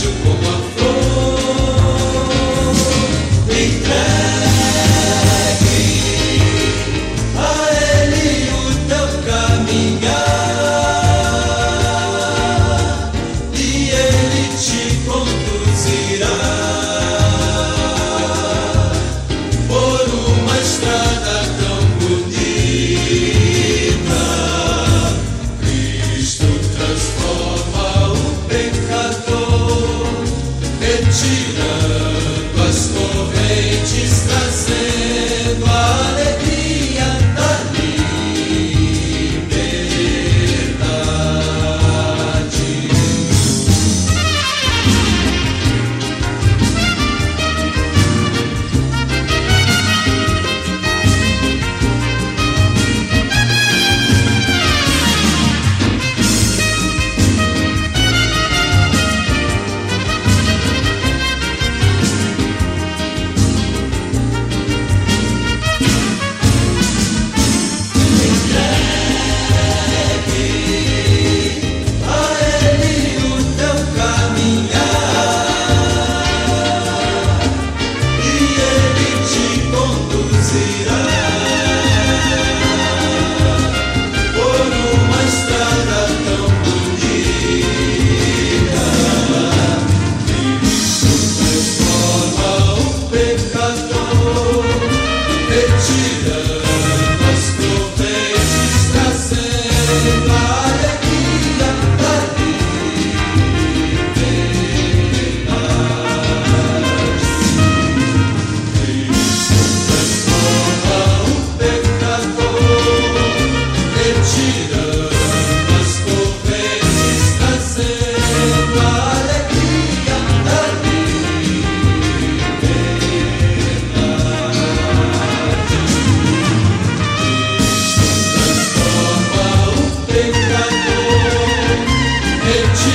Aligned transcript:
vejo 0.00 0.12
como 0.22 0.48
a 0.48 0.57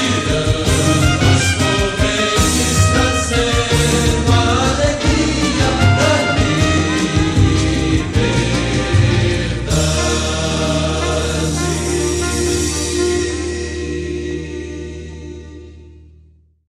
you 0.04 0.36
love. 0.36 0.63